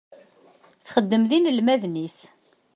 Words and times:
Texdem 0.85 1.23
d 1.29 1.31
yinelmaden-is. 1.35 2.17